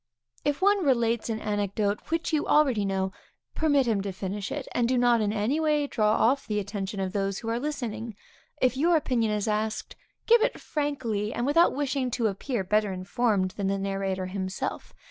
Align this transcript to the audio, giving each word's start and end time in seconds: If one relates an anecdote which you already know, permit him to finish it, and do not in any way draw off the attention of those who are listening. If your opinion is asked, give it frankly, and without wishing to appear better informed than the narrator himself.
If 0.43 0.63
one 0.63 0.83
relates 0.83 1.29
an 1.29 1.39
anecdote 1.39 2.09
which 2.09 2.33
you 2.33 2.47
already 2.47 2.85
know, 2.85 3.11
permit 3.53 3.85
him 3.85 4.01
to 4.01 4.11
finish 4.11 4.51
it, 4.51 4.67
and 4.71 4.87
do 4.87 4.97
not 4.97 5.21
in 5.21 5.31
any 5.31 5.59
way 5.59 5.85
draw 5.85 6.13
off 6.13 6.47
the 6.47 6.57
attention 6.57 6.99
of 6.99 7.13
those 7.13 7.37
who 7.37 7.49
are 7.49 7.59
listening. 7.59 8.15
If 8.59 8.75
your 8.75 8.95
opinion 8.97 9.31
is 9.31 9.47
asked, 9.47 9.95
give 10.25 10.41
it 10.41 10.59
frankly, 10.59 11.31
and 11.31 11.45
without 11.45 11.75
wishing 11.75 12.09
to 12.17 12.25
appear 12.25 12.63
better 12.63 12.91
informed 12.91 13.51
than 13.51 13.67
the 13.67 13.77
narrator 13.77 14.25
himself. 14.25 14.95